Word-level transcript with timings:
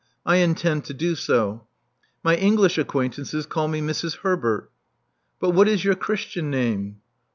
I 0.25 0.37
intend 0.37 0.83
to 0.85 0.95
do 0.95 1.13
so. 1.13 1.67
My 2.23 2.35
English 2.35 2.79
acquaintances 2.79 3.45
call 3.45 3.67
me 3.67 3.81
Mrs. 3.81 4.15
Herbert." 4.23 4.71
"But 5.39 5.51
what 5.51 5.67
is 5.67 5.85
your 5.85 5.93
Christian 5.93 6.49
name?" 6.49 7.01